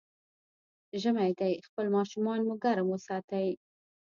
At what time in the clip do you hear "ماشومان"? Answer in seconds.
1.97-2.39